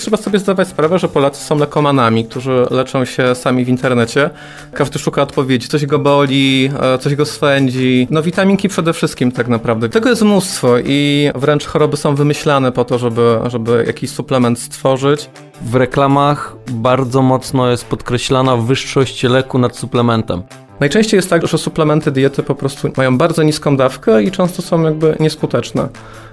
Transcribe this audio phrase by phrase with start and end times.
[0.00, 4.30] Trzeba sobie zdawać sprawę, że Polacy są lekomanami, którzy leczą się sami w internecie.
[4.72, 8.06] Każdy szuka odpowiedzi, coś go boli, e, coś go swędzi.
[8.10, 9.88] No witaminki przede wszystkim tak naprawdę.
[9.88, 15.30] Tego jest mnóstwo i wręcz choroby są wymyślane po to, żeby, żeby jakiś suplement stworzyć.
[15.62, 20.42] W reklamach bardzo mocno jest podkreślana wyższość leku nad suplementem.
[20.80, 24.82] Najczęściej jest tak, że suplementy diety po prostu mają bardzo niską dawkę i często są
[24.82, 25.88] jakby nieskuteczne.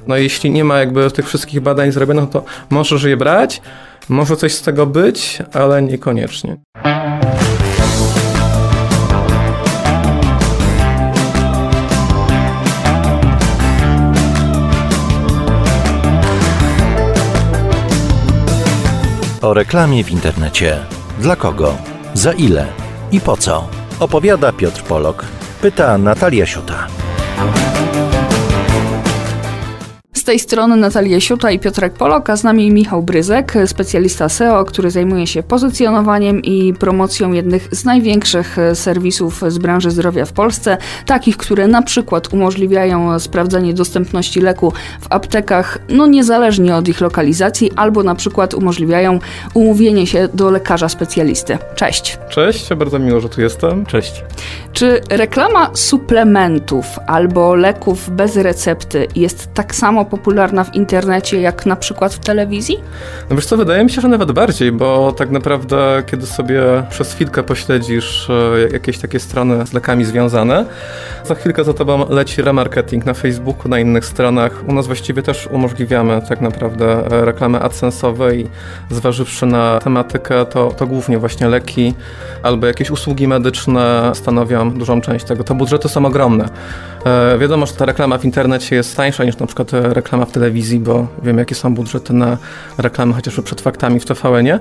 [0.08, 3.62] No jeśli nie ma jakby tych wszystkich badań zrobionych, to możesz je brać,
[4.10, 6.58] może coś z tego być, ale niekoniecznie.
[19.42, 20.78] O reklamie w internecie.
[21.20, 21.78] Dla kogo?
[22.14, 22.68] Za ile?
[23.12, 23.87] I po co?
[24.00, 25.26] Opowiada Piotr Polok.
[25.62, 27.87] Pyta Natalia Siuta.
[30.28, 34.92] Tej strony Natalia Siuta i Piotrek Polok, a z nami Michał Bryzek, specjalista SEO, który
[34.92, 41.38] zajmuje się pozycjonowaniem i promocją jednych z największych serwisów z branży zdrowia w Polsce, takich,
[41.38, 48.04] które na przykład umożliwiają sprawdzanie dostępności leku w aptekach, no niezależnie od ich lokalizacji, albo
[48.04, 49.20] na przykład umożliwiają
[49.54, 51.58] umówienie się do lekarza specjalisty.
[51.76, 52.18] Cześć.
[52.30, 53.86] Cześć, bardzo miło, że tu jestem.
[53.86, 54.24] Cześć.
[54.74, 61.76] Czy reklama suplementów albo leków bez recepty jest tak samo popularna w internecie jak na
[61.76, 62.78] przykład w telewizji?
[63.30, 67.14] No wiesz co, wydaje mi się, że nawet bardziej, bo tak naprawdę kiedy sobie przez
[67.14, 70.66] chwilkę pośledzisz e, jakieś takie strony z lekami związane,
[71.24, 74.64] za chwilkę za tobą leci remarketing na Facebooku, na innych stronach.
[74.68, 77.60] U nas właściwie też umożliwiamy tak naprawdę e, reklamy
[78.36, 78.48] i
[78.90, 81.94] zważywszy na tematykę, to, to głównie właśnie leki
[82.44, 85.44] albo jakieś usługi medyczne stanowią dużą część tego.
[85.44, 86.50] To budżety są ogromne.
[87.06, 90.80] E, wiadomo, że ta reklama w internecie jest tańsza niż na przykład reklama w telewizji,
[90.80, 92.38] bo wiem jakie są budżety na
[92.78, 94.60] reklamy chociażby przed faktami w TVN-ie.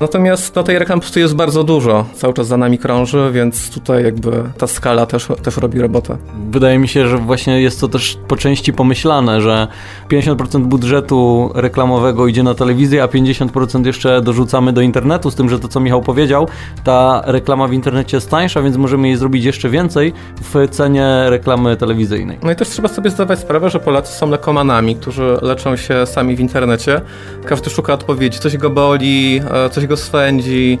[0.00, 2.06] Natomiast no, tej reklamy po prostu jest bardzo dużo.
[2.14, 6.16] Cały czas za nami krąży, więc tutaj jakby ta skala też, też robi robotę.
[6.50, 9.68] Wydaje mi się, że właśnie jest to też po części pomyślane, że
[10.10, 15.58] 50% budżetu reklamowego idzie na telewizję, a 50% jeszcze dorzucamy do internetu, z tym, że
[15.58, 16.48] to co Michał powiedział,
[16.84, 21.76] ta reklama w internecie jest tańsza, więc możemy jej zrobić jeszcze więcej w cenie reklamy
[21.76, 22.38] telewizyjnej.
[22.42, 26.36] No i też trzeba sobie zdawać sprawę, że Polacy są lekomanami, którzy leczą się sami
[26.36, 27.00] w internecie.
[27.46, 30.78] Każdy szuka odpowiedzi, coś go boli, e, coś go swędzi,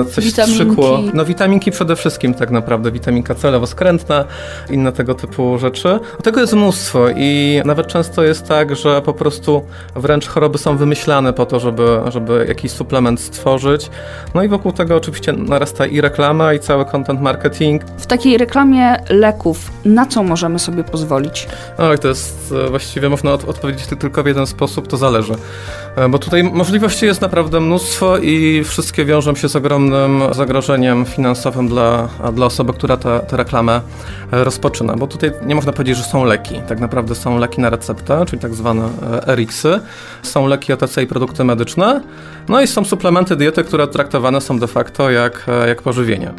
[0.00, 0.60] e, coś Witaminki.
[0.60, 0.98] wstrzykło.
[1.14, 4.24] No witaminki przede wszystkim tak naprawdę, witaminka C lewoskrętna,
[4.70, 5.98] inne tego typu rzeczy.
[6.22, 9.62] Tego jest mnóstwo i nawet często jest tak, że po prostu
[9.96, 13.90] wręcz choroby są wymyślane po to, żeby, żeby jakiś suplement stworzyć.
[14.34, 17.82] No i wokół tego oczywiście narasta i reklama, i cały content marketing.
[17.98, 21.48] W takiej reklamie leków na co możemy sobie pozwolić?
[21.78, 25.34] Oj, to jest e, właściwie można od, odpowiedzieć tylko w jeden sposób, to zależy.
[25.96, 31.68] E, bo tutaj możliwości jest naprawdę mnóstwo i wszystkie wiążą się z ogromnym zagrożeniem finansowym
[31.68, 33.80] dla, dla osoby, która tę reklamę
[34.32, 34.96] e, rozpoczyna.
[34.96, 36.60] Bo tutaj nie można powiedzieć, że są leki.
[36.68, 38.88] Tak naprawdę są leki na receptę, czyli tak zwane
[39.26, 39.80] RX-y.
[40.22, 42.00] Są leki OTC i produkty medyczne.
[42.48, 46.30] No i są suplementy diety, które traktowane są de facto jak, jak pożywienie.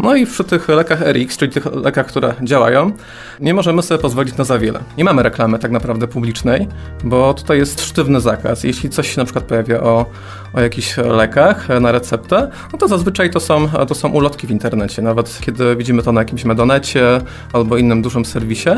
[0.00, 2.92] No i przy tych lekach RX, czyli tych lekach, które działają,
[3.40, 4.80] nie możemy sobie pozwolić na za wiele.
[4.98, 6.29] Nie mamy reklamy tak naprawdę publicznej,
[7.04, 8.64] bo tutaj jest sztywny zakaz.
[8.64, 10.06] Jeśli coś się na przykład pojawia o,
[10.52, 15.02] o jakichś lekach na receptę, no to zazwyczaj to są, to są ulotki w internecie.
[15.02, 17.20] Nawet kiedy widzimy to na jakimś medonecie
[17.52, 18.70] albo innym dużym serwisie,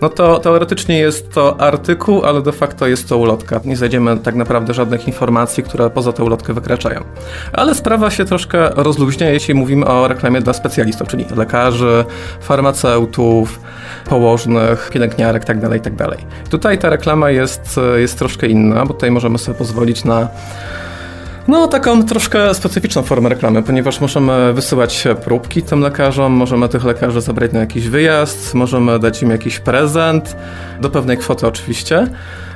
[0.00, 3.60] no to teoretycznie jest to artykuł, ale de facto jest to ulotka.
[3.64, 7.04] Nie znajdziemy tak naprawdę żadnych informacji, które poza tę ulotkę wykraczają.
[7.52, 12.04] Ale sprawa się troszkę rozluźnia, jeśli mówimy o reklamie dla specjalistów, czyli lekarzy,
[12.40, 13.60] farmaceutów,
[14.08, 16.06] położnych, pielęgniarek itd., tak itd.
[16.06, 20.28] Tak tutaj ta reklama jest, jest troszkę inna, bo tutaj możemy sobie pozwolić na
[21.48, 27.20] no, taką troszkę specyficzną formę reklamy, ponieważ możemy wysyłać próbki tym lekarzom, możemy tych lekarzy
[27.20, 30.36] zabrać na jakiś wyjazd, możemy dać im jakiś prezent,
[30.80, 32.06] do pewnej kwoty oczywiście.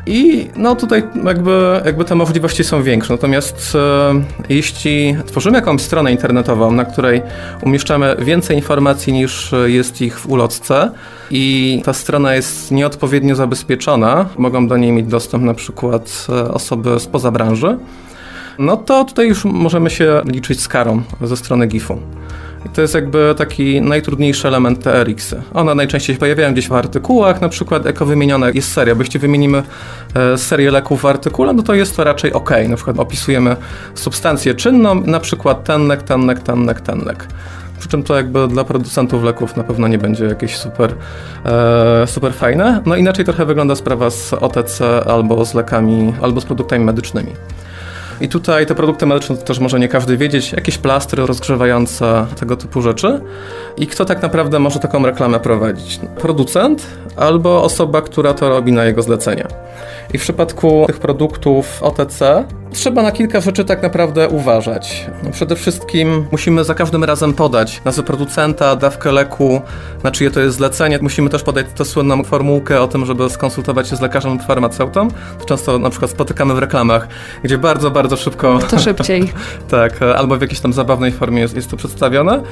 [0.07, 3.13] I no tutaj jakby, jakby te możliwości są większe.
[3.13, 7.23] Natomiast e, jeśli tworzymy jakąś stronę internetową, na której
[7.63, 10.91] umieszczamy więcej informacji niż jest ich w ulotce
[11.31, 17.01] i ta strona jest nieodpowiednio zabezpieczona, mogą do niej mieć dostęp na przykład e, osoby
[17.01, 17.79] spoza branży,
[18.61, 21.99] no to tutaj już możemy się liczyć z karą ze strony GIF-u.
[22.67, 25.43] I to jest jakby taki najtrudniejszy element TRX-y.
[25.55, 29.21] One najczęściej się pojawiają gdzieś w artykułach, na przykład jako wymieniona jest seria, bo jeśli
[29.21, 29.63] wymienimy
[30.15, 32.51] e, serię leków w artykule, no to jest to raczej ok.
[32.69, 33.57] Na przykład opisujemy
[33.95, 37.27] substancję czynną, na przykład ten lek, ten lek, ten lek, ten lek.
[37.79, 40.95] Przy czym to jakby dla producentów leków na pewno nie będzie jakieś super,
[41.45, 42.83] e, super fajne.
[42.87, 47.33] No inaczej trochę wygląda sprawa z OTC albo z lekami, albo z produktami medycznymi.
[48.21, 52.57] I tutaj te produkty medyczne to też może nie każdy wiedzieć, jakieś plastry rozgrzewające, tego
[52.57, 53.21] typu rzeczy.
[53.77, 56.01] I kto tak naprawdę może taką reklamę prowadzić?
[56.21, 56.87] Producent
[57.17, 59.47] albo osoba, która to robi na jego zlecenie.
[60.15, 65.07] I w przypadku tych produktów OTC trzeba na kilka rzeczy tak naprawdę uważać.
[65.23, 69.61] No przede wszystkim musimy za każdym razem podać nazwę producenta, dawkę leku,
[70.03, 70.99] na czyje to jest zlecenie.
[71.03, 75.09] Musimy też podać tę słynną formułkę o tym, żeby skonsultować się z lekarzem farmaceutą.
[75.47, 77.09] Często na przykład spotykamy w reklamach,
[77.43, 78.59] gdzie bardzo, bardzo szybko...
[78.59, 79.33] To szybciej.
[79.71, 82.43] tak, albo w jakiejś tam zabawnej formie jest, jest to przedstawione.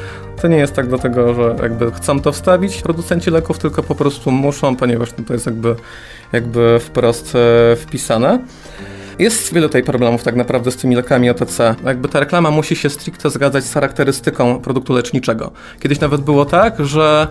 [0.42, 4.30] To nie jest tak dlatego, że jakby chcą to wstawić producenci leków, tylko po prostu
[4.30, 5.74] muszą, ponieważ to jest jakby,
[6.32, 8.38] jakby wprost e, wpisane.
[9.18, 11.74] Jest wiele tutaj problemów tak naprawdę z tymi lekami OTC.
[11.84, 15.50] Jakby ta reklama musi się stricte zgadzać z charakterystyką produktu leczniczego.
[15.80, 17.28] Kiedyś nawet było tak, że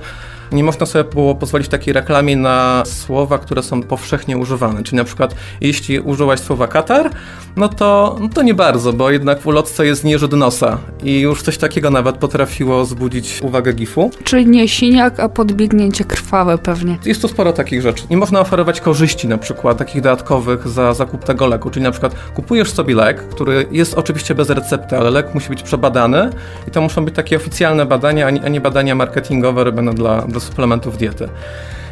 [0.51, 4.83] nie można sobie było pozwolić w takiej reklamie na słowa, które są powszechnie używane.
[4.83, 7.09] Czyli na przykład, jeśli użyłaś słowa katar,
[7.55, 11.41] no to, no to nie bardzo, bo jednak w ulotce jest nieżyd nosa i już
[11.41, 14.11] coś takiego nawet potrafiło zbudzić uwagę GIF-u.
[14.23, 16.97] Czyli nie siniak, a podbiegnięcie krwawe pewnie.
[17.05, 18.03] Jest tu sporo takich rzeczy.
[18.09, 22.15] Nie można oferować korzyści na przykład takich dodatkowych za zakup tego leku, czyli na przykład
[22.35, 26.29] kupujesz sobie lek, który jest oczywiście bez recepty, ale lek musi być przebadany
[26.67, 30.97] i to muszą być takie oficjalne badania, a nie badania marketingowe robione dla, dla suplementów
[30.97, 31.29] diety.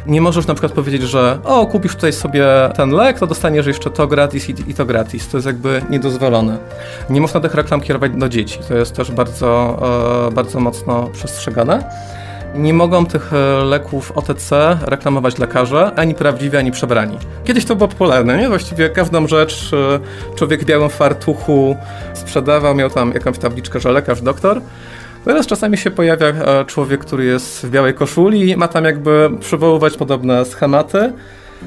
[0.06, 2.46] Nie możesz na przykład powiedzieć, że o, kupisz tutaj sobie
[2.76, 5.28] ten lek, to dostaniesz jeszcze to gratis i, i, to gratis.
[5.28, 6.58] To jest jakby niedozwolone.
[7.10, 8.58] Nie można tych reklam kierować do dzieci.
[8.68, 9.78] To jest też bardzo,
[10.28, 11.84] e, bardzo mocno przestrzegane.
[12.54, 17.18] Nie mogą tych e, leków OTC reklamować lekarze, ani prawdziwi, ani przebrani.
[17.44, 18.48] Kiedyś to było popularne, nie?
[18.48, 21.76] Właściwie każdą rzecz e, człowiek w białym fartuchu
[22.14, 24.60] sprzedawał, miał tam jakąś tabliczkę, że lekarz, doktor.
[25.26, 29.30] Teraz czasami się pojawia e, człowiek, który jest w białej koszuli i ma tam jakby
[29.40, 31.12] przywoływać podobne schematy.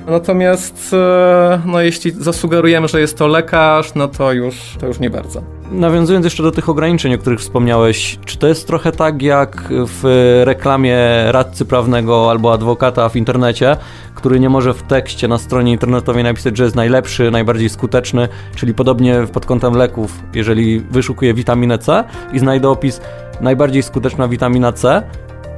[0.07, 5.09] Natomiast e, no, jeśli zasugerujemy, że jest to lekarz, no to już, to już nie
[5.09, 5.41] bardzo.
[5.71, 10.03] Nawiązując jeszcze do tych ograniczeń, o których wspomniałeś, czy to jest trochę tak jak w
[10.44, 10.97] reklamie
[11.27, 13.77] radcy prawnego albo adwokata w internecie,
[14.15, 18.73] który nie może w tekście na stronie internetowej napisać, że jest najlepszy, najbardziej skuteczny, czyli
[18.73, 22.03] podobnie pod kątem leków, jeżeli wyszukuję witaminę C
[22.33, 23.01] i znajdę opis
[23.41, 25.03] najbardziej skuteczna witamina C,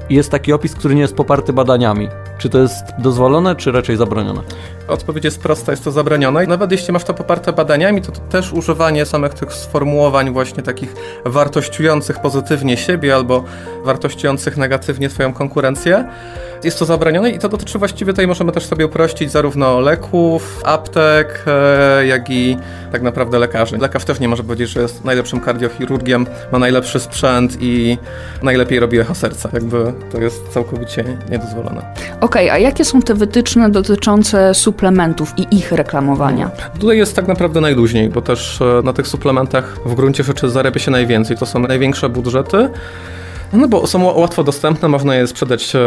[0.10, 2.10] jest taki opis, który nie jest poparty badaniami.
[2.42, 4.42] Czy to jest dozwolone, czy raczej zabronione?
[4.88, 6.44] Odpowiedź jest prosta, jest to zabronione.
[6.46, 10.64] I nawet jeśli masz to poparte badaniami, to, to też używanie samych tych sformułowań właśnie
[10.64, 10.96] takich
[11.26, 13.44] wartościujących pozytywnie siebie albo
[13.84, 16.08] wartościujących negatywnie swoją konkurencję,
[16.64, 21.44] jest to zabronione i to dotyczy właściwie tutaj możemy też sobie uprościć zarówno leków, aptek,
[21.48, 22.58] e, jak i
[22.92, 23.78] tak naprawdę lekarzy.
[23.78, 27.98] Lekarz też nie może powiedzieć, że jest najlepszym kardiochirurgiem, ma najlepszy sprzęt i
[28.44, 29.50] najlepiej robi echo serca.
[29.54, 31.82] Jakby to jest całkowicie niedozwolone.
[32.22, 36.52] Okej, okay, a jakie są te wytyczne dotyczące suplementów i ich reklamowania?
[36.80, 40.80] Tutaj jest tak naprawdę najluźniej, bo też e, na tych suplementach w gruncie rzeczy zarabia
[40.80, 41.38] się najwięcej.
[41.38, 42.70] To są największe budżety.
[43.54, 45.80] No bo są łatwo dostępne, można je sprzedać e,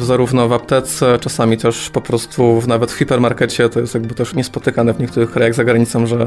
[0.00, 3.68] zarówno w aptece, czasami też po prostu nawet w hipermarkecie.
[3.68, 6.26] To jest jakby też niespotykane w niektórych krajach za granicą, że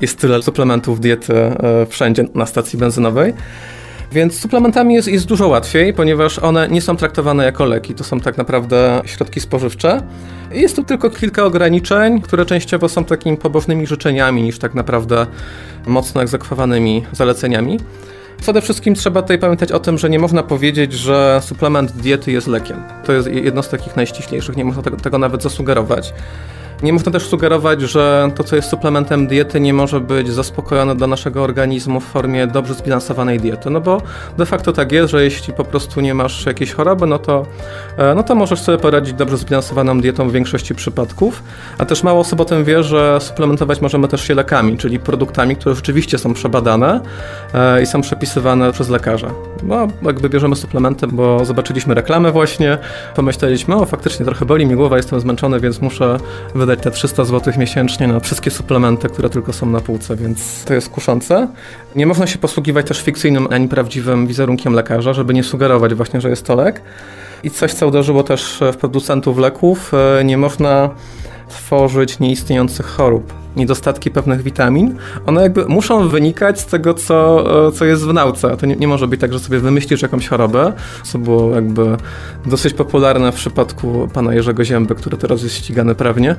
[0.00, 3.34] jest tyle suplementów diety e, wszędzie na stacji benzynowej.
[4.12, 7.94] Więc suplementami jest, jest dużo łatwiej, ponieważ one nie są traktowane jako leki.
[7.94, 10.02] To są tak naprawdę środki spożywcze.
[10.52, 15.26] Jest tu tylko kilka ograniczeń, które częściowo są takimi pobożnymi życzeniami niż tak naprawdę
[15.86, 17.78] mocno egzekwowanymi zaleceniami.
[18.40, 22.46] Przede wszystkim trzeba tutaj pamiętać o tym, że nie można powiedzieć, że suplement diety jest
[22.46, 22.82] lekiem.
[23.04, 26.12] To jest jedno z takich najściślejszych, nie można tego, tego nawet zasugerować.
[26.82, 31.06] Nie można też sugerować, że to, co jest suplementem diety, nie może być zaspokojone dla
[31.06, 33.70] naszego organizmu w formie dobrze zbilansowanej diety.
[33.70, 34.02] No bo
[34.38, 37.46] de facto tak jest, że jeśli po prostu nie masz jakiejś choroby, no to,
[37.96, 41.42] e, no to możesz sobie poradzić dobrze zbilansowaną dietą w większości przypadków.
[41.78, 45.56] A też mało osób o tym wie, że suplementować możemy też się lekami, czyli produktami,
[45.56, 47.00] które rzeczywiście są przebadane
[47.54, 49.30] e, i są przepisywane przez lekarza.
[49.62, 52.78] No, jakby bierzemy suplementy, bo zobaczyliśmy reklamę właśnie,
[53.16, 56.16] pomyśleliśmy, o faktycznie trochę boli mi głowa, jestem zmęczony, więc muszę
[56.54, 60.74] wydać te 300 zł miesięcznie na wszystkie suplementy, które tylko są na półce, więc to
[60.74, 61.48] jest kuszące.
[61.96, 66.30] Nie można się posługiwać też fikcyjnym ani prawdziwym wizerunkiem lekarza, żeby nie sugerować właśnie, że
[66.30, 66.82] jest to lek.
[67.42, 70.90] I coś, co uderzyło też w producentów leków, e, nie można
[71.48, 77.84] tworzyć nieistniejących chorób niedostatki pewnych witamin, one jakby muszą wynikać z tego, co, e, co
[77.84, 78.56] jest w nauce.
[78.56, 81.96] To nie, nie może być tak, że sobie wymyślisz jakąś chorobę, co było jakby
[82.46, 86.36] dosyć popularne w przypadku pana Jerzego Zięby, który teraz jest ścigany prawnie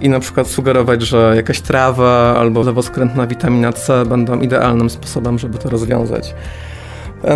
[0.00, 5.58] i na przykład sugerować, że jakaś trawa albo lewoskrętna witamina C będą idealnym sposobem, żeby
[5.58, 6.34] to rozwiązać.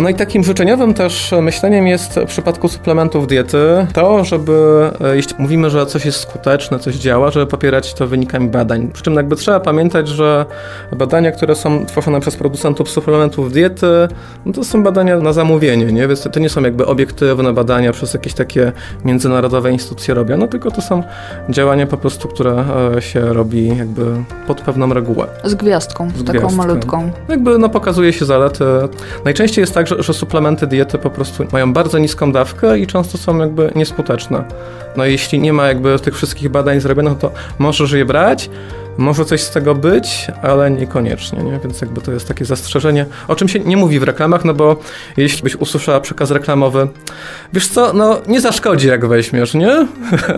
[0.01, 5.35] No i takim życzeniowym też myśleniem jest w przypadku suplementów diety to, żeby e, jeśli
[5.39, 8.89] mówimy, że coś jest skuteczne, coś działa, żeby popierać to wynikami badań.
[8.93, 10.45] Przy czym jakby trzeba pamiętać, że
[10.97, 14.07] badania, które są tworzone przez producentów suplementów diety,
[14.45, 16.07] no to są badania na zamówienie, nie?
[16.07, 18.71] Więc to nie są jakby obiektywne badania przez jakieś takie
[19.05, 21.03] międzynarodowe instytucje robione, tylko to są
[21.49, 22.65] działania po prostu, które
[22.97, 24.05] e, się robi jakby
[24.47, 25.27] pod pewną regułę.
[25.43, 26.57] Z gwiazdką, z taką gwiazdką.
[26.57, 27.11] malutką.
[27.29, 28.63] Jakby no, pokazuje się zalety.
[29.25, 33.17] Najczęściej jest tak, że, że suplementy diety po prostu mają bardzo niską dawkę i często
[33.17, 34.43] są jakby nieskuteczne.
[34.97, 38.49] No jeśli nie ma jakby tych wszystkich badań zrobionych, to możesz je brać,
[38.99, 41.59] może coś z tego być, ale niekoniecznie, nie?
[41.63, 44.77] Więc jakby to jest takie zastrzeżenie, o czym się nie mówi w reklamach, no bo
[45.17, 46.87] jeśli byś usłyszała przekaz reklamowy,
[47.53, 49.69] wiesz co, no nie zaszkodzi jak weźmiesz, nie?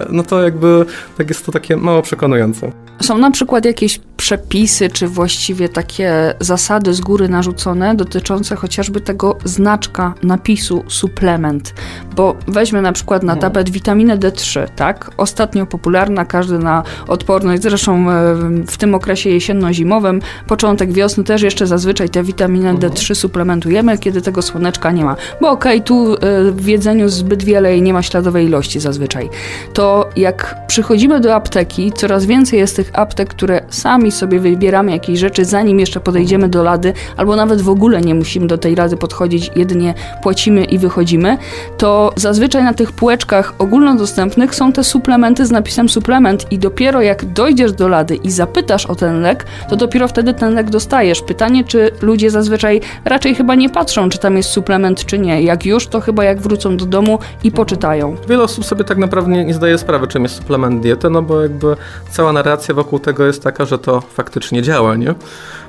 [0.09, 0.85] No to jakby
[1.17, 2.71] tak jest to takie mało przekonujące.
[3.01, 9.37] Są na przykład jakieś przepisy, czy właściwie takie zasady z góry narzucone dotyczące chociażby tego
[9.43, 11.73] znaczka napisu suplement.
[12.15, 15.11] Bo weźmy na przykład na tapet witaminę D3, tak?
[15.17, 18.35] Ostatnio popularna, każdy na odporność, zresztą e,
[18.67, 24.41] w tym okresie jesienno-zimowym, początek wiosny też jeszcze zazwyczaj tę witaminę D3 suplementujemy, kiedy tego
[24.41, 25.15] słoneczka nie ma.
[25.41, 26.17] Bo okej, okay, tu e,
[26.51, 29.29] w jedzeniu zbyt wiele i nie ma śladowej ilości zazwyczaj.
[29.73, 35.19] To jak przychodzimy do apteki, coraz więcej jest tych aptek, które sami sobie wybieramy jakieś
[35.19, 38.97] rzeczy, zanim jeszcze podejdziemy do lady, albo nawet w ogóle nie musimy do tej rady
[38.97, 39.93] podchodzić, jedynie
[40.23, 41.37] płacimy i wychodzimy,
[41.77, 47.25] to zazwyczaj na tych półeczkach ogólnodostępnych są te suplementy z napisem suplement i dopiero jak
[47.25, 51.21] dojdziesz do lady i zapytasz o ten lek, to dopiero wtedy ten lek dostajesz.
[51.21, 55.41] Pytanie, czy ludzie zazwyczaj raczej chyba nie patrzą, czy tam jest suplement, czy nie.
[55.41, 58.15] Jak już, to chyba jak wrócą do domu i poczytają.
[58.29, 61.75] Wiele osób sobie tak naprawdę nie, zdaje sprawy, czym jest suplement diety, no bo jakby
[62.09, 65.13] cała narracja wokół tego jest taka, że to faktycznie działa, nie?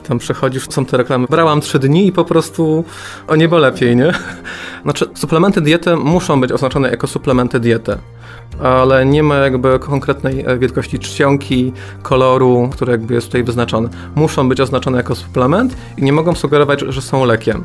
[0.08, 1.26] Tam przechodzisz, są te reklamy.
[1.30, 2.84] Brałam trzy dni i po prostu
[3.28, 4.12] o niebo lepiej, nie?
[4.84, 7.98] Znaczy, suplementy diety muszą być oznaczone jako suplementy diety
[8.60, 13.88] ale nie ma jakby konkretnej e, wielkości czcionki, koloru, który jakby jest tutaj wyznaczony.
[14.14, 17.64] Muszą być oznaczone jako suplement i nie mogą sugerować, że są lekiem.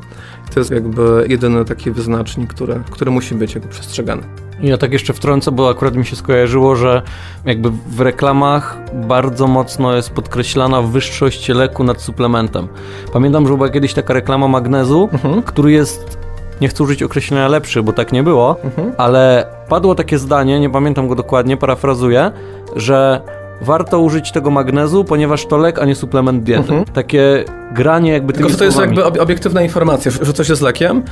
[0.53, 4.24] To jest jakby jedyny taki wyznacznik, który, który musi być jakby przestrzegany.
[4.62, 7.01] Ja tak jeszcze wtrącę, bo akurat mi się skojarzyło, że
[7.46, 12.67] jakby w reklamach bardzo mocno jest podkreślana wyższość leku nad suplementem.
[13.13, 15.41] Pamiętam, że była kiedyś taka reklama magnezu, mhm.
[15.44, 16.17] który jest
[16.62, 18.94] nie chcę użyć określenia lepszy, bo tak nie było, mhm.
[18.98, 22.32] ale padło takie zdanie, nie pamiętam go dokładnie, parafrazuję,
[22.76, 23.22] że
[23.62, 26.62] warto użyć tego magnezu, ponieważ to lek, a nie suplement diety.
[26.62, 26.86] Mhm.
[26.86, 31.04] Takie granie jakby Tylko, że to jest jakby obiektywna informacja, że coś jest lekiem,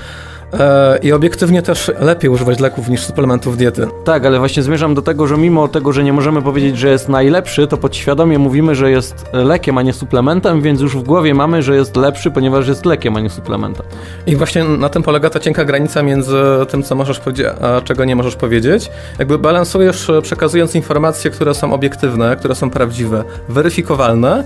[1.02, 3.88] I obiektywnie też lepiej używać leków niż suplementów diety.
[4.04, 7.10] Tak, ale właśnie zmierzam do tego, że mimo tego, że nie możemy powiedzieć, że jest
[7.10, 11.64] najlepszy, to podświadomie mówimy, że jest lekiem, a nie suplementem, więc już w głowie mamy,
[11.64, 13.86] że jest lepszy, ponieważ jest lekiem, a nie suplementem.
[14.28, 16.38] I właśnie na tym polega ta cienka granica między
[16.70, 18.90] tym, co możesz powiedzieć, a czego nie możesz powiedzieć.
[19.20, 24.44] Jakby balansujesz przekazując informacje, które są obiektywne, które są prawdziwe, weryfikowalne,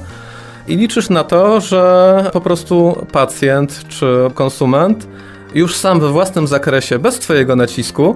[0.67, 5.07] i liczysz na to, że po prostu pacjent czy konsument
[5.53, 8.15] już sam we własnym zakresie, bez Twojego nacisku,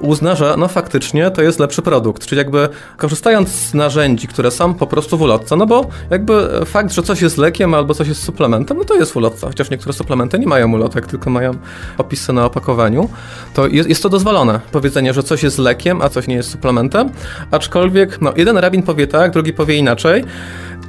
[0.00, 2.26] uzna, że no faktycznie to jest lepszy produkt.
[2.26, 6.92] Czyli jakby korzystając z narzędzi, które są po prostu w ulotce, no bo jakby fakt,
[6.92, 9.92] że coś jest lekiem albo coś jest suplementem, no to jest w ulotce, chociaż niektóre
[9.92, 11.52] suplementy nie mają ulotek, tylko mają
[11.98, 13.08] opisy na opakowaniu,
[13.54, 14.60] to jest, jest to dozwolone.
[14.72, 17.10] Powiedzenie, że coś jest lekiem, a coś nie jest suplementem,
[17.50, 20.24] aczkolwiek no jeden rabin powie tak, drugi powie inaczej,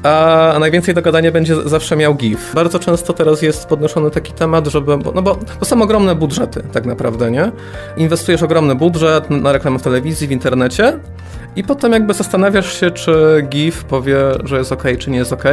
[0.04, 2.52] a najwięcej do gadania będzie zawsze miał GIF.
[2.56, 6.86] Bardzo często teraz jest podnoszony taki temat, żeby, no bo to są ogromne budżety tak
[6.86, 7.52] naprawdę, nie?
[7.98, 8.95] Inwestujesz ogromny budżet
[9.30, 11.00] na reklamę w telewizji, w internecie
[11.56, 15.44] i potem jakby zastanawiasz się, czy GIF powie, że jest ok, czy nie jest ok.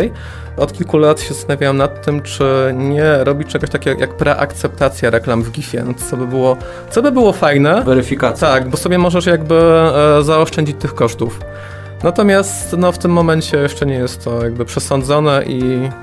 [0.56, 5.42] Od kilku lat się zastanawiałem nad tym, czy nie robić czegoś takiego jak preakceptacja reklam
[5.42, 6.56] w GIFie, no co by było,
[6.90, 7.82] co by było fajne.
[7.82, 8.48] Weryfikacja.
[8.48, 11.40] Tak, bo sobie możesz jakby e, zaoszczędzić tych kosztów.
[12.02, 15.62] Natomiast no, w tym momencie jeszcze nie jest to jakby przesądzone i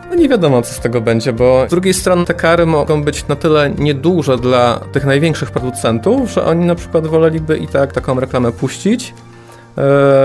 [0.09, 3.27] no, nie wiadomo, co z tego będzie, bo z drugiej strony te kary mogą być
[3.27, 8.19] na tyle nieduże dla tych największych producentów, że oni na przykład woleliby i tak taką
[8.19, 9.13] reklamę puścić,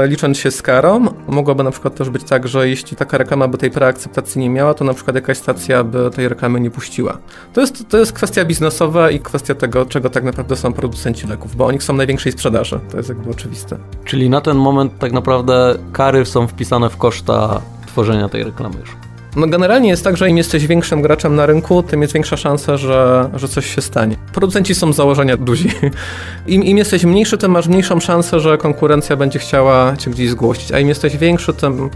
[0.07, 1.07] licząc się z karą.
[1.29, 4.75] Mogłoby na przykład też być tak, że jeśli taka reklama by tej preakceptacji nie miała,
[4.75, 7.19] to na przykład jakaś stacja by tej reklamy nie puściła.
[7.53, 11.57] To jest, to jest kwestia biznesowa i kwestia tego, czego tak naprawdę są producenci leków,
[11.57, 12.81] bo oni są największej sprzedaży.
[12.91, 13.77] To jest jakby oczywiste.
[14.05, 19.04] Czyli na ten moment tak naprawdę kary są wpisane w koszta tworzenia tej reklamy już.
[19.37, 22.77] No generalnie jest tak, że im jesteś większym graczem na rynku, tym jest większa szansa,
[22.77, 24.17] że, że coś się stanie.
[24.33, 25.71] Producenci są z założenia duzi.
[26.47, 30.73] Im, Im jesteś mniejszy, tym masz mniejszą szansę, że konkurencja będzie chciała cię gdzieś zgłosić,
[30.73, 31.91] a im jesteś większy, tym,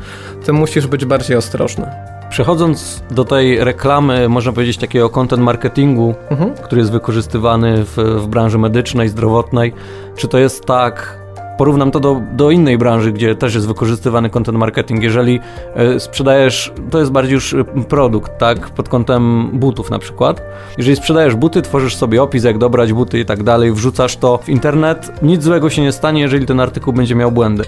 [0.45, 1.87] tym musisz być bardziej ostrożny.
[2.31, 6.55] Przechodząc do tej reklamy, można powiedzieć takiego content marketingu, Mhm.
[6.55, 9.73] który jest wykorzystywany w, w branży medycznej, zdrowotnej,
[10.17, 11.19] czy to jest tak,
[11.59, 15.03] porównam to do, do innej branży, gdzie też jest wykorzystywany content marketing.
[15.03, 15.41] Jeżeli
[15.75, 20.43] e, sprzedajesz, to jest bardziej już e, produkt, tak, pod kątem butów na przykład.
[20.79, 24.49] Jeżeli sprzedajesz buty, tworzysz sobie opis, jak dobrać buty i tak dalej, wrzucasz to w
[24.49, 27.65] internet, nic złego się nie stanie, jeżeli ten artykuł będzie miał błędy.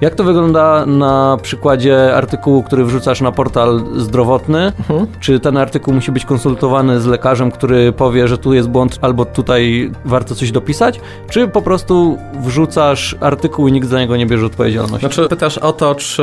[0.00, 4.72] Jak to wygląda na przykładzie artykułu, który wrzucasz na portal zdrowotny?
[4.78, 5.06] Mhm.
[5.20, 9.24] Czy ten artykuł musi być konsultowany z lekarzem, który powie, że tu jest błąd, albo
[9.24, 11.00] tutaj warto coś dopisać?
[11.30, 15.00] Czy po prostu wrzucasz artykuł i nikt za niego nie bierze odpowiedzialności?
[15.00, 16.22] Znaczy pytasz o to, czy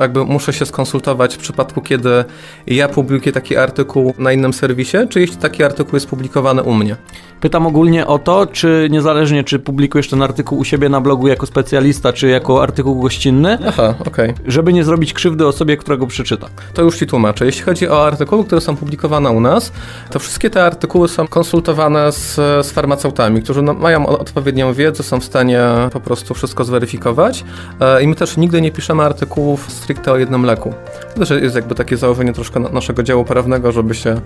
[0.00, 2.24] jakby muszę się skonsultować w przypadku, kiedy
[2.66, 6.96] ja publikuję taki artykuł na innym serwisie, czy jeśli taki artykuł jest publikowany u mnie?
[7.40, 11.46] Pytam ogólnie o to, czy niezależnie, czy publikujesz ten artykuł u siebie na blogu jako
[11.46, 14.34] specjalista, czy jako artykuł gościnny, Aha, okej.
[14.46, 16.48] żeby nie zrobić krzywdy osobie, która go przeczyta.
[16.74, 17.46] To już Ci tłumaczę.
[17.46, 19.72] Jeśli chodzi o artykuły, które są publikowane u nas,
[20.10, 22.34] to wszystkie te artykuły są konsultowane z,
[22.66, 25.60] z farmaceutami, którzy no, mają odpowiednią wiedzę, są w stanie
[25.92, 27.44] po prostu wszystko zweryfikować.
[27.80, 30.74] E, I my też nigdy nie piszemy artykułów stricte o jednym leku.
[31.14, 34.20] To też jest jakby takie założenie troszkę na- naszego działu prawnego, żeby się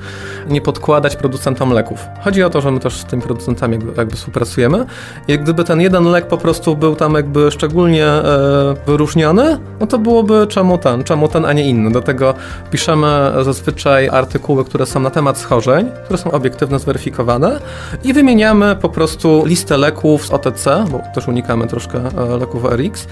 [0.49, 2.06] nie podkładać producentom leków.
[2.25, 4.87] Chodzi o to, że my też z tymi producentami jakby, jakby współpracujemy
[5.28, 8.23] i gdyby ten jeden lek po prostu był tam jakby szczególnie e,
[8.87, 11.90] wyróżniony, no to byłoby czemu ten, czemu ten, a nie inny.
[11.92, 12.34] Do tego
[12.70, 17.61] piszemy zazwyczaj artykuły, które są na temat schorzeń, które są obiektywne, zweryfikowane
[18.04, 23.07] i wymieniamy po prostu listę leków z OTC, bo też unikamy troszkę e, leków RX,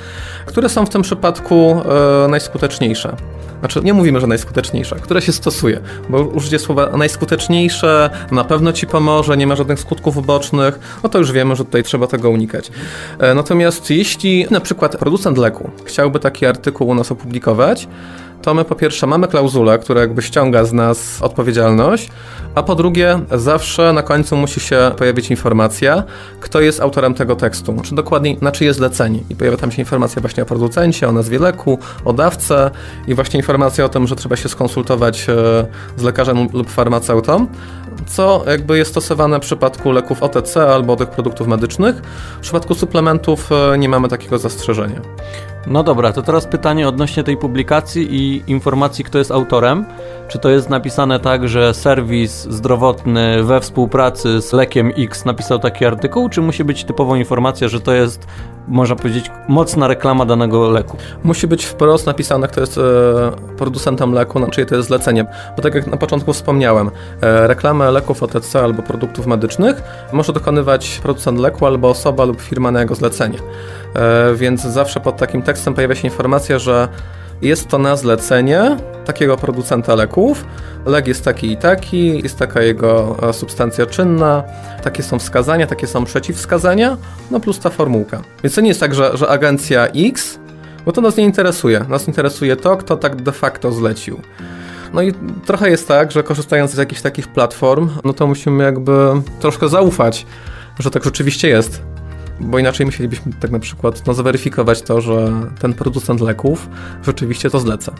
[0.47, 1.83] które są w tym przypadku
[2.25, 3.17] e, najskuteczniejsze.
[3.61, 8.87] Znaczy, nie mówimy, że najskuteczniejsze, które się stosuje, bo użycie słowa najskuteczniejsze na pewno ci
[8.87, 12.71] pomoże, nie ma żadnych skutków ubocznych, no to już wiemy, że tutaj trzeba tego unikać.
[13.19, 17.89] E, Natomiast jeśli na przykład producent leku chciałby taki artykuł u nas opublikować,
[18.43, 22.09] to my po pierwsze mamy klauzulę, która jakby ściąga z nas odpowiedzialność,
[22.55, 26.03] a po drugie zawsze na końcu musi się pojawić informacja,
[26.41, 29.21] kto jest autorem tego tekstu, czy dokładniej na czyje zlecenie.
[29.31, 32.71] I pojawia tam się informacja właśnie o producencie, o nazwie leku, o dawce
[33.07, 35.35] i właśnie informacja o tym, że trzeba się skonsultować e,
[35.97, 37.47] z lekarzem lub farmaceutą,
[38.07, 41.97] co jakby jest stosowane w przypadku leków OTC albo tych produktów medycznych.
[42.39, 45.01] W przypadku suplementów e, nie mamy takiego zastrzeżenia.
[45.67, 49.85] No dobra, to teraz pytanie odnośnie tej publikacji i informacji, kto jest autorem.
[50.29, 55.85] Czy to jest napisane tak, że serwis zdrowotny we współpracy z lekiem X napisał taki
[55.85, 58.27] artykuł, czy musi być typowo informacja, że to jest,
[58.69, 60.97] można powiedzieć, mocna reklama danego leku?
[61.25, 62.81] Musi być wprost napisane, kto jest e,
[63.57, 65.25] producentem leku, na czyje to jest zlecenie.
[65.57, 71.01] Bo tak jak na początku wspomniałem, e, reklamę leków OTC albo produktów medycznych może dokonywać
[71.03, 73.39] producent leku albo osoba lub firma na jego zlecenie.
[73.95, 76.89] E, więc zawsze pod takim tekstem pojawia się informacja, że
[77.43, 80.45] jest to na zlecenie takiego producenta leków.
[80.87, 84.43] Lek jest taki i taki, jest taka jego e, substancja czynna,
[84.83, 86.97] takie są wskazania, takie są przeciwwskazania,
[87.31, 88.23] no plus ta formułka.
[88.45, 90.39] Więc to nie jest tak, że, że agencja X
[90.87, 91.85] bo to nas nie interesuje.
[91.89, 94.21] Nas interesuje to, kto tak de facto zlecił.
[94.93, 95.13] No i
[95.47, 98.93] trochę jest tak, że korzystając z jakichś takich platform, no to musimy jakby
[99.41, 100.27] troszkę zaufać,
[100.79, 101.83] że tak rzeczywiście jest.
[102.43, 106.69] Bo inaczej musielibyśmy tak na przykład no, zweryfikować to, że ten producent leków
[107.07, 107.93] rzeczywiście to zleca.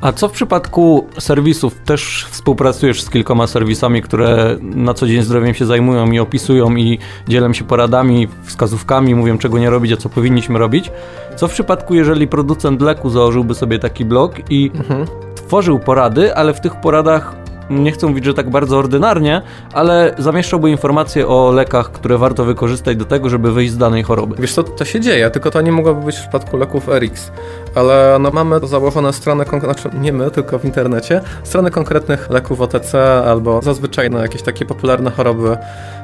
[0.00, 1.74] A co w przypadku serwisów?
[1.84, 6.98] Też współpracujesz z kilkoma serwisami, które na co dzień zdrowiem się zajmują i opisują i
[7.28, 10.90] dzielą się poradami, wskazówkami, mówią czego nie robić, a co powinniśmy robić.
[11.36, 15.06] Co w przypadku, jeżeli producent leku założyłby sobie taki blog i Mhm.
[15.34, 17.41] tworzył porady, ale w tych poradach
[17.72, 22.96] nie chcę mówić, że tak bardzo ordynarnie, ale zamieszczałby informacje o lekach, które warto wykorzystać
[22.96, 24.36] do tego, żeby wyjść z danej choroby.
[24.38, 27.32] Wiesz co, to się dzieje, tylko to nie mogłoby być w przypadku leków RX.
[27.74, 33.22] Ale no, mamy założone strony, znaczy nie my, tylko w internecie, strony konkretnych leków OTC
[33.26, 35.56] albo zazwyczaj na jakieś takie popularne choroby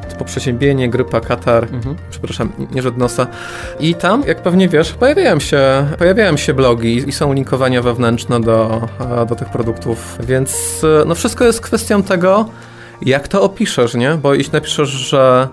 [0.08, 1.96] typu przeziębienie, grypa, katar, Mhm.
[2.10, 3.26] przepraszam, nie rzecz nosa.
[3.80, 8.80] I tam, jak pewnie wiesz, pojawiają się, pojawiają się blogi i są linkowania wewnętrzne do,
[9.28, 12.48] do tych produktów, więc e, no wszystko jest kwestią tego,
[13.02, 14.10] jak to opiszesz, nie?
[14.22, 15.48] Bo jeśli napiszesz, że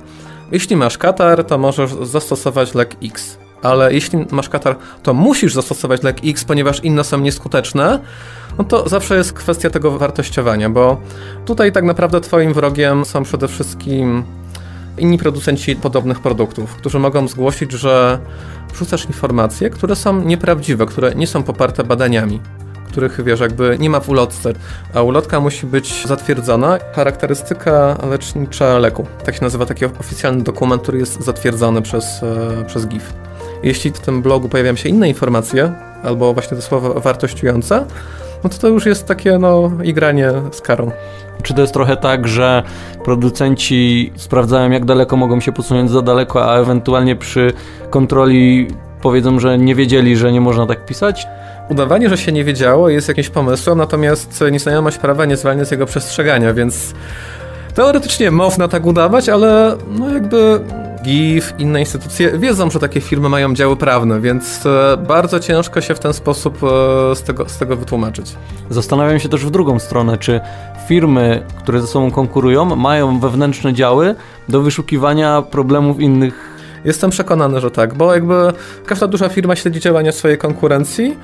[0.52, 3.38] jeśli masz katar, to możesz zastosować lek X.
[3.62, 8.00] Ale jeśli masz katar, to musisz zastosować lek X, ponieważ inne są nieskuteczne,
[8.58, 10.98] no to zawsze jest kwestia tego wartościowania, bo
[11.46, 14.24] tutaj tak naprawdę twoim wrogiem są przede wszystkim
[14.98, 18.20] inni producenci podobnych produktów, którzy mogą zgłosić, że
[18.74, 22.40] wrzucasz informacje, które są nieprawdziwe, które nie są poparte badaniami
[22.96, 24.54] których wiesz, jakby nie ma w ulotce,
[24.94, 26.80] a ulotka musi być zatwierdzona.
[26.94, 29.08] Charakterystyka lecznicza leku.
[29.26, 33.14] Tak się nazywa taki oficjalny dokument, który jest zatwierdzony przez, e, przez GIF.
[33.64, 37.86] Jeśli w tym blogu pojawiają się inne informacje, albo właśnie te słowa wartościujące,
[38.44, 40.92] no to to już jest takie no igranie z karą.
[41.44, 42.64] Czy to jest trochę tak, że
[43.04, 47.54] producenci sprawdzają, jak daleko mogą się posunąć za daleko, a ewentualnie przy
[47.90, 48.68] kontroli
[49.02, 51.28] powiedzą, że nie wiedzieli, że nie można tak pisać?
[51.70, 55.86] Udawanie, że się nie wiedziało jest jakimś pomysłem, natomiast nieznajomość prawa nie zwalnia z jego
[55.86, 56.94] przestrzegania, więc
[57.76, 60.60] teoretycznie można tak udawać, ale no jakby
[61.06, 65.96] GIF, inne instytucje wiedzą, że takie firmy mają działy prawne, więc e, bardzo ciężko się
[65.96, 68.36] w ten sposób e, z tego, z tego wytłumaczyć.
[68.70, 70.42] Zastanawiam się też w drugą stronę, czy
[70.88, 74.16] firmy, które ze sobą konkurują, mają wewnętrzne działy
[74.50, 78.54] do wyszukiwania problemów innych Jestem przekonany, że tak, bo jakby
[78.86, 81.18] każda duża firma śledzi działania swojej konkurencji.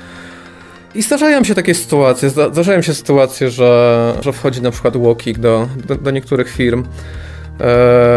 [0.95, 5.67] I zdarzają się takie sytuacje, zdarzają się sytuacje, że, że wchodzi na przykład Walking do,
[5.87, 6.83] do, do niektórych firm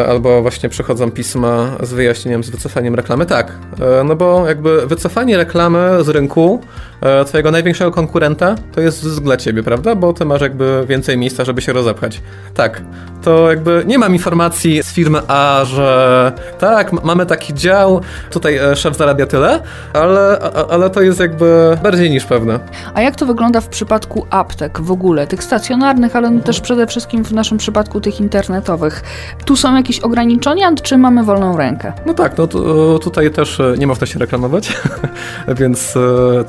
[0.08, 3.26] albo właśnie przychodzą pisma z wyjaśnieniem, z wycofaniem reklamy.
[3.26, 3.52] Tak,
[4.00, 6.93] e, no bo jakby wycofanie reklamy z rynku e,
[7.26, 9.94] twojego największego konkurenta to jest zysk dla ciebie, prawda?
[9.94, 12.20] Bo ty masz jakby więcej miejsca, żeby się rozepchać.
[12.54, 12.82] Tak,
[13.22, 18.96] to jakby nie mam informacji z firmy A, że tak, mamy taki dział, tutaj szef
[18.96, 19.60] zarabia tyle,
[19.92, 20.38] ale,
[20.70, 22.60] ale to jest jakby bardziej niż pewne.
[22.94, 27.24] A jak to wygląda w przypadku aptek w ogóle, tych stacjonarnych, ale też przede wszystkim
[27.24, 29.02] w naszym przypadku tych internetowych?
[29.44, 31.92] Tu są jakieś ograniczenia, czy mamy wolną rękę?
[32.06, 34.72] No tak, no to, tutaj też e, nie można się reklamować,
[35.60, 35.96] więc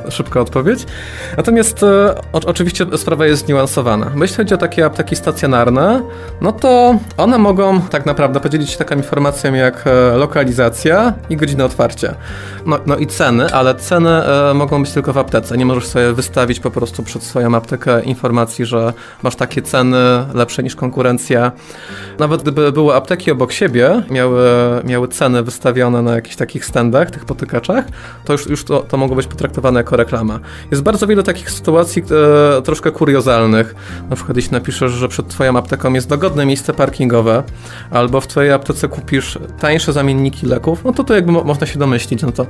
[0.08, 0.86] e, szybka odpowiedź.
[1.38, 4.12] Natomiast e, o, oczywiście sprawa jest zniuansowana.
[4.21, 6.01] Jeśli chodzi o takie apteki stacjonarne,
[6.41, 9.86] no to one mogą tak naprawdę podzielić się taką informacją jak
[10.17, 12.15] lokalizacja i godzina otwarcia.
[12.65, 14.21] No, no i ceny, ale ceny
[14.53, 15.58] mogą być tylko w aptece.
[15.58, 19.97] Nie możesz sobie wystawić po prostu przed swoją aptekę informacji, że masz takie ceny
[20.34, 21.51] lepsze niż konkurencja.
[22.19, 24.41] Nawet gdyby były apteki obok siebie, miały,
[24.84, 27.86] miały ceny wystawione na jakichś takich standach, tych potykaczach,
[28.25, 30.35] to już, już to, to mogło być potraktowane jako reklama.
[30.71, 32.04] Jest bardzo wiele takich sytuacji
[32.58, 33.76] e, troszkę kuriozalnych.
[34.10, 37.43] Na przykład jeśli napiszesz, że przed twoją apteką jest dogodne miejsce parkingowe,
[37.91, 41.80] albo w twojej aptece kupisz tańsze zamienniki leków, no to to jakby mo można się
[41.80, 42.45] domyślić, no to.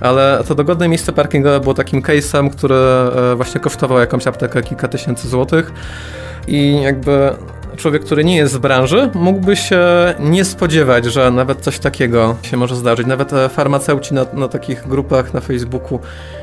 [0.00, 4.88] Ale to dogodne miejsce parkingowe było takim case'em, który e, właśnie kosztował jakąś aptekę kilka
[4.88, 5.72] tysięcy złotych
[6.48, 7.30] i jakby
[7.80, 9.80] człowiek, który nie jest z branży, mógłby się
[10.20, 13.06] nie spodziewać, że nawet coś takiego się może zdarzyć.
[13.06, 16.00] Nawet e, farmaceuci na, na takich grupach na Facebooku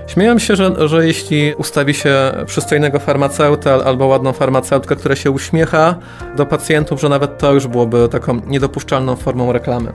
[0.08, 5.96] śmieją się, że, że jeśli ustawi się przystojnego farmaceuta albo ładną farmaceutkę, która się uśmiecha
[6.36, 9.94] do pacjentów, że nawet to już byłoby taką niedopuszczalną formą reklamy.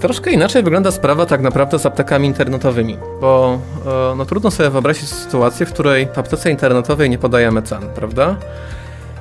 [0.00, 5.08] Troszkę inaczej wygląda sprawa tak naprawdę z aptekami internetowymi, bo e, no, trudno sobie wyobrazić
[5.08, 8.36] sytuację, w której w aptece internetowej nie podajemy cen, prawda?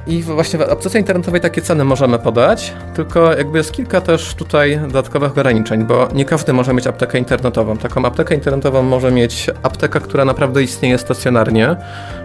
[0.07, 4.79] I właśnie w aptece internetowej takie ceny możemy podać, tylko jakby jest kilka też tutaj
[4.87, 7.77] dodatkowych ograniczeń, bo nie każdy może mieć aptekę internetową.
[7.77, 11.75] Taką aptekę internetową może mieć apteka, która naprawdę istnieje stacjonarnie,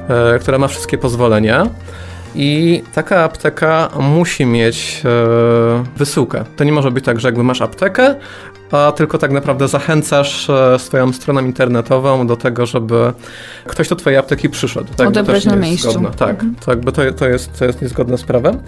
[0.09, 1.67] e, która ma wszystkie pozwolenia.
[2.35, 6.45] I taka apteka musi mieć e, wysyłkę.
[6.57, 8.15] To nie może być tak, że jakby masz aptekę,
[8.73, 13.13] a tylko tak naprawdę zachęcasz e, swoją stroną internetową do tego, żeby
[13.67, 14.95] ktoś do twojej apteki przyszedł.
[14.97, 15.91] Tak, Odebrać na miejscu.
[15.91, 16.11] Zgodne.
[16.11, 16.55] Tak, mhm.
[16.65, 18.59] to jakby to, to, jest, to jest niezgodne z prawem.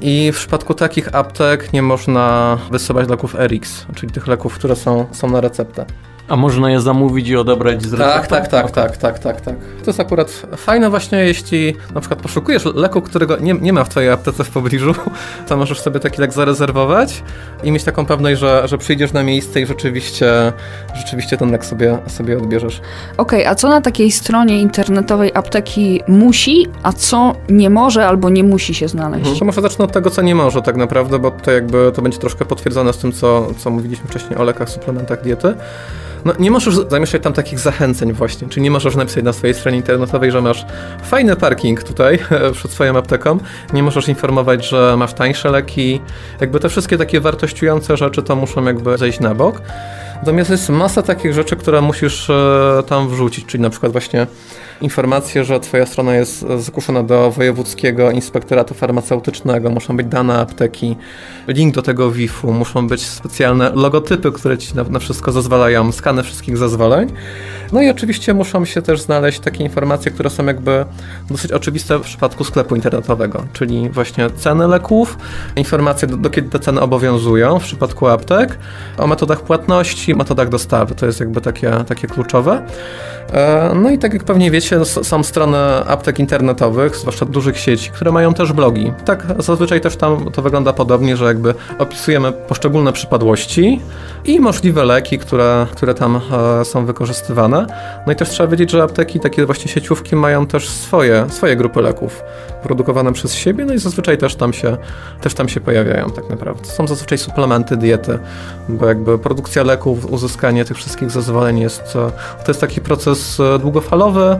[0.00, 5.06] I w przypadku takich aptek nie można wysyłać leków RX, czyli tych leków, które są,
[5.12, 5.86] są na receptę.
[6.28, 8.20] A można je zamówić i odebrać z receptą?
[8.20, 9.54] Tak, tak, tak, tak, tak, tak, tak.
[9.84, 13.88] To jest akurat fajne właśnie, jeśli na przykład poszukujesz leku, którego nie, nie ma w
[13.88, 14.94] twojej aptece w pobliżu,
[15.48, 17.22] to możesz sobie taki lek zarezerwować
[17.62, 20.52] i mieć taką pewność, że, że przyjdziesz na miejsce i rzeczywiście,
[20.94, 22.80] rzeczywiście ten lek sobie, sobie odbierzesz.
[23.16, 28.30] Okej, okay, a co na takiej stronie internetowej apteki musi, a co nie może albo
[28.30, 29.20] nie musi się znaleźć?
[29.20, 29.38] Mhm.
[29.38, 32.18] To może zacznę od tego, co nie może tak naprawdę, bo to jakby to będzie
[32.18, 35.54] troszkę potwierdzone z tym, co, co mówiliśmy wcześniej o lekach, suplementach diety.
[36.24, 39.76] No, nie możesz zamieszczać tam takich zachęceń właśnie, czyli nie możesz napisać na swojej stronie
[39.76, 40.66] internetowej, że masz
[41.02, 42.18] fajny parking tutaj
[42.52, 43.38] przed swoją apteką,
[43.72, 46.00] nie możesz informować, że masz tańsze leki,
[46.40, 49.62] jakby te wszystkie takie wartościujące rzeczy to muszą jakby zejść na bok.
[50.20, 54.26] Natomiast jest masa takich rzeczy, które musisz e, tam wrzucić, czyli na przykład właśnie
[54.80, 60.96] informację, że Twoja strona jest zgłoszona do Wojewódzkiego Inspektoratu Farmaceutycznego, muszą być dane apteki,
[61.48, 66.22] link do tego WIF-u, muszą być specjalne logotypy, które Ci na, na wszystko zezwalają, skany
[66.22, 67.12] wszystkich zezwoleń.
[67.72, 70.84] No i oczywiście muszą się też znaleźć takie informacje, które są jakby
[71.30, 75.18] dosyć oczywiste w przypadku sklepu internetowego, czyli właśnie ceny leków,
[75.56, 78.58] informacje do, do kiedy te ceny obowiązują w przypadku aptek,
[78.98, 82.62] o metodach płatności, metodach dostawy, to jest jakby takie, takie kluczowe.
[83.32, 88.12] E, no i tak jak pewnie wiecie, są strony aptek internetowych, zwłaszcza dużych sieci, które
[88.12, 88.92] mają też blogi.
[89.04, 93.80] Tak, zazwyczaj też tam to wygląda podobnie, że jakby opisujemy poszczególne przypadłości
[94.24, 96.20] i możliwe leki, które, które tam
[96.60, 97.66] e, są wykorzystywane.
[98.06, 101.82] No i też trzeba wiedzieć, że apteki, takie właśnie sieciówki mają też swoje, swoje grupy
[101.82, 102.22] leków
[102.62, 104.76] produkowane przez siebie, no i zazwyczaj też tam się,
[105.20, 106.64] też tam się pojawiają tak naprawdę.
[106.64, 108.18] Są zazwyczaj suplementy, diety,
[108.68, 111.92] bo jakby produkcja leków, uzyskanie tych wszystkich zezwoleń jest,
[112.44, 114.38] to jest taki proces długofalowy,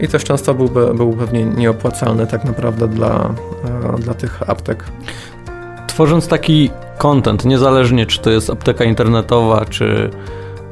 [0.00, 3.34] i też często byłby, był pewnie nieopłacalny tak naprawdę dla,
[3.98, 4.84] dla tych aptek.
[5.86, 10.10] Tworząc taki content, niezależnie czy to jest apteka internetowa, czy,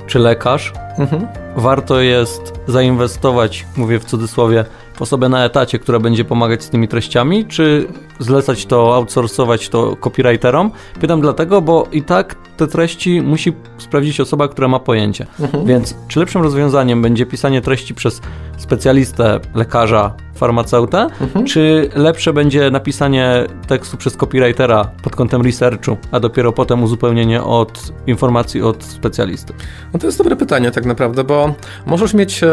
[0.07, 1.27] czy lekarz, mhm.
[1.57, 4.65] warto jest zainwestować, mówię w cudzysłowie,
[5.01, 7.87] osobę na etacie, która będzie pomagać z tymi treściami, czy
[8.19, 10.71] zlecać to, outsourcować to copywriterom?
[11.01, 15.27] Pytam dlatego, bo i tak te treści musi sprawdzić osoba, która ma pojęcie.
[15.41, 15.67] Mhm.
[15.67, 18.21] Więc czy lepszym rozwiązaniem będzie pisanie treści przez
[18.59, 21.47] specjalistę, lekarza, farmaceutę, mhm.
[21.47, 27.93] czy lepsze będzie napisanie tekstu przez copywritera pod kątem researchu, a dopiero potem uzupełnienie od
[28.07, 29.53] informacji od specjalisty?
[29.93, 31.55] No to jest dobre pytanie tak naprawdę, bo
[31.87, 32.49] możesz mieć e,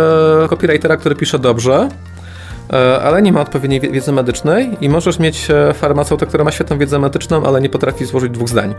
[0.49, 1.89] copywritera, który pisze dobrze,
[3.03, 6.99] ale nie ma odpowiedniej wiedzy medycznej i możesz mieć e, farmaceutę, która ma świetną wiedzę
[6.99, 8.75] medyczną, ale nie potrafi złożyć dwóch zdań.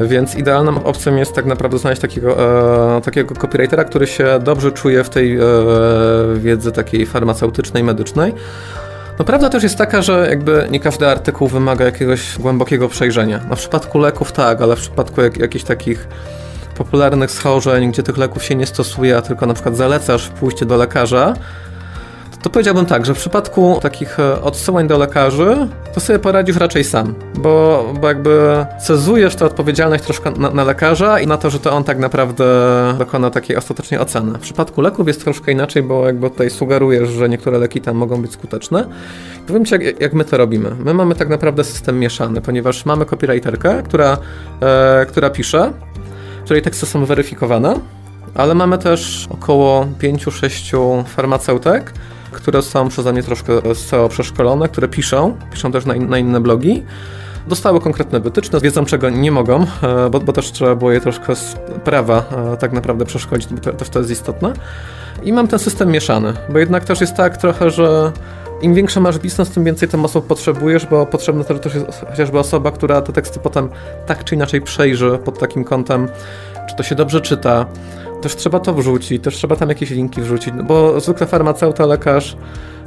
[0.00, 2.38] Więc idealną opcją jest tak naprawdę znaleźć takiego,
[2.96, 5.40] e, takiego copywritera, który się dobrze czuje w tej e,
[6.36, 8.34] wiedzy takiej farmaceutycznej, medycznej.
[9.18, 13.40] No prawda też jest taka, że jakby nie każdy artykuł wymaga jakiegoś głębokiego przejrzenia.
[13.48, 16.08] No w przypadku leków tak, ale w przypadku jak, jakichś takich
[16.76, 20.76] popularnych schorzeń, gdzie tych leków się nie stosuje, a tylko na przykład zalecasz pójście do
[20.76, 21.34] lekarza,
[22.46, 26.84] to powiedziałbym tak, że w przypadku takich e, odsyłań do lekarzy, to sobie poradzisz raczej
[26.84, 31.60] sam, bo, bo jakby cezujesz tę odpowiedzialność troszkę na, na, lekarza i na to, że
[31.60, 32.44] to on tak naprawdę
[32.98, 34.32] dokona takiej ostatecznej oceny.
[34.32, 38.22] W przypadku leków jest troszkę inaczej, bo jakby tutaj sugerujesz, że niektóre leki tam mogą
[38.22, 38.88] być skuteczne.
[39.46, 40.70] Powiem Ci, jak, jak my to robimy.
[40.84, 44.18] My mamy tak naprawdę system mieszany, ponieważ mamy copywriterkę, która,
[44.62, 45.72] e, która pisze,
[46.44, 47.80] której teksty są weryfikowane,
[48.34, 51.92] ale mamy też około 5-6 farmaceutek,
[52.36, 56.40] które są przeze mnie troszkę SEO przeszkolone, które piszą, piszą też na, in, na inne
[56.40, 56.82] blogi
[57.48, 61.36] dostały konkretne wytyczne, wiedzą czego nie mogą, e, bo, bo też trzeba było je troszkę
[61.36, 64.52] z prawa e, tak naprawdę przeszkolić, bo to, też to jest istotne.
[65.22, 68.12] I mam ten system mieszany, bo jednak też jest tak trochę, że
[68.62, 72.70] im większy masz biznes, tym więcej tym osób potrzebujesz, bo potrzebna też jest chociażby osoba,
[72.70, 73.68] która te teksty potem
[74.06, 76.08] tak czy inaczej przejrzy pod takim kątem,
[76.68, 77.66] czy to się dobrze czyta,
[78.20, 82.36] też trzeba to wrzucić, też trzeba tam jakieś linki wrzucić, no bo zwykle farmaceuta, lekarz,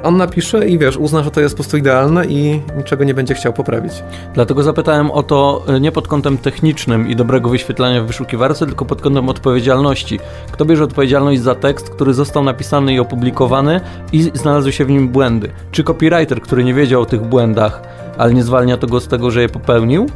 [0.03, 3.33] on napisze i wiesz, uzna, że to jest po prostu idealne i niczego nie będzie
[3.33, 3.93] chciał poprawić.
[4.33, 8.85] Dlatego zapytałem o to e, nie pod kątem technicznym i dobrego wyświetlania w wyszukiwarce, tylko
[8.85, 10.19] pod kątem odpowiedzialności.
[10.51, 15.09] Kto bierze odpowiedzialność za tekst, który został napisany i opublikowany i znalazły się w nim
[15.09, 15.51] błędy?
[15.71, 17.81] Czy copywriter, który nie wiedział o tych błędach,
[18.17, 20.07] ale nie zwalnia to go z tego, że je popełnił?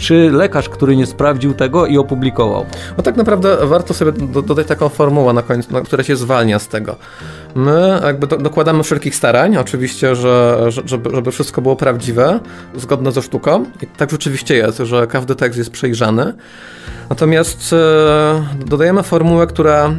[0.00, 2.66] Czy lekarz, który nie sprawdził tego i opublikował?
[2.96, 6.96] No tak naprawdę warto sobie dodać taką formułę na końcu, która się zwalnia z tego.
[7.54, 12.40] My jakby do, dokładamy wszelkich starań, oczywiście, że, żeby, żeby wszystko było prawdziwe,
[12.76, 13.64] zgodne ze sztuką.
[13.82, 16.34] I tak rzeczywiście jest, że każdy tekst jest przejrzany.
[17.10, 19.94] Natomiast e, dodajemy formułę, która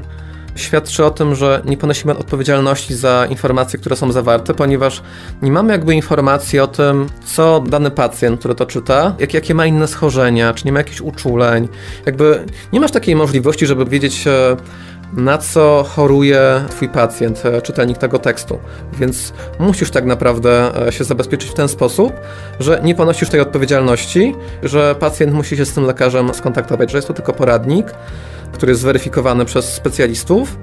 [0.55, 5.01] świadczy o tym, że nie ponosimy odpowiedzialności za informacje, które są zawarte, ponieważ
[5.41, 9.65] nie mamy jakby informacji o tym, co dany pacjent, który to czyta, jak, jakie ma
[9.65, 11.67] inne schorzenia, czy nie ma jakichś uczuleń.
[12.05, 14.57] Jakby nie masz takiej możliwości, żeby wiedzieć, e,
[15.13, 18.59] na co choruje Twój pacjent, e, czytelnik tego tekstu.
[18.99, 22.13] Więc musisz tak naprawdę e, się zabezpieczyć w ten sposób,
[22.59, 27.07] że nie ponosisz tej odpowiedzialności, że pacjent musi się z tym lekarzem skontaktować, że jest
[27.07, 27.93] to tylko poradnik,
[28.51, 30.57] który jest zweryfikowany przez specjalistów,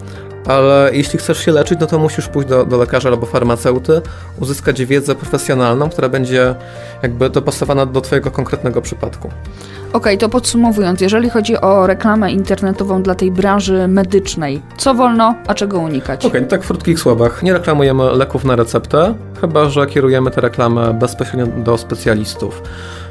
[0.47, 4.01] ale jeśli chcesz się leczyć, no to musisz pójść do, do lekarza albo farmaceuty,
[4.41, 6.55] uzyskać wiedzę profesjonalną, która będzie
[7.03, 9.29] jakby dopasowana do Twojego konkretnego przypadku.
[9.29, 15.35] Okej, okay, to podsumowując, jeżeli chodzi o reklamę internetową dla tej branży medycznej, co wolno,
[15.47, 16.27] a czego unikać?
[16.27, 17.43] Okej, okay, tak w krótkich słowach.
[17.43, 22.63] Nie reklamujemy leków na receptę, chyba że kierujemy tę reklamę bezpośrednio do specjalistów.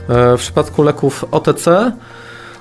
[0.10, 1.92] E, w przypadku leków OTC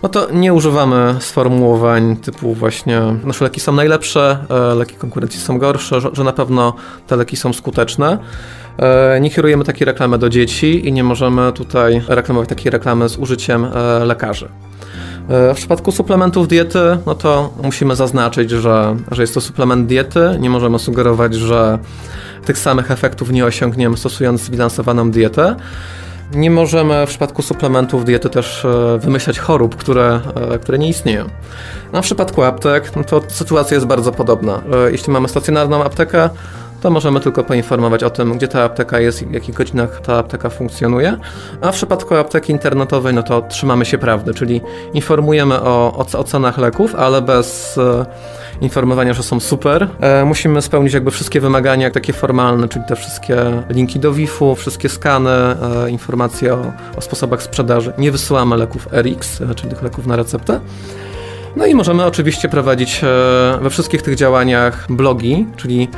[0.02, 5.59] no to nie używamy sformułowań typu właśnie nasze leki są najlepsze, e, leki konkurencji są
[5.59, 6.74] gorsze, że, na pewno
[7.06, 8.18] te leki są skuteczne.
[8.78, 13.16] E, nie kierujemy takiej reklamy do dzieci i nie możemy tutaj reklamować takiej reklamy z
[13.16, 14.48] użyciem e, lekarzy.
[15.28, 20.20] W przypadku suplementów diety, no to musimy zaznaczyć, że, że jest to suplement diety.
[20.40, 21.78] Nie możemy sugerować, że
[22.44, 25.56] tych samych efektów nie osiągniemy stosując zbilansowaną dietę.
[26.34, 30.20] Nie możemy w przypadku suplementów diety też e, wymyślać chorób, które,
[30.52, 31.24] e, które nie istnieją.
[31.92, 34.62] No, w przypadku aptek no to sytuacja jest bardzo podobna.
[34.86, 36.30] E, jeśli mamy stacjonarną aptekę,
[36.80, 40.18] to możemy tylko poinformować o tym, gdzie ta apteka jest i w jakich godzinach ta
[40.18, 41.16] apteka funkcjonuje.
[41.60, 44.60] A w przypadku apteki internetowej, no to trzymamy się prawdy, czyli
[44.94, 48.06] informujemy o, o, o cenach leków, ale bez e,
[48.60, 49.88] informowania, że są super.
[50.00, 53.36] E, musimy spełnić jakby wszystkie wymagania takie formalne, czyli te wszystkie
[53.70, 57.92] linki do WIF-u, wszystkie skany, e, informacje o, o sposobach sprzedaży.
[57.98, 60.60] Nie wysyłamy leków RX, e, czyli tych leków na receptę.
[61.56, 65.88] No i możemy oczywiście prowadzić e, we wszystkich tych działaniach blogi, czyli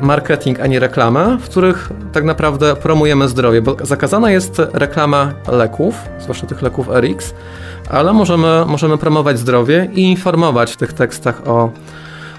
[0.00, 5.94] marketing, a nie reklamę, w których tak naprawdę promujemy zdrowie, bo zakazana jest reklama leków,
[6.20, 7.34] zwłaszcza tych leków RX,
[7.90, 11.70] ale możemy, możemy promować zdrowie i informować w tych tekstach o,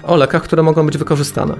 [0.02, 1.54] o lekach, które mogą być wykorzystane.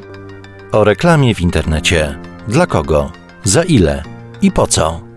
[0.73, 2.19] O reklamie w internecie.
[2.49, 3.13] Dla kogo?
[3.45, 4.03] Za ile?
[4.43, 5.10] I po co?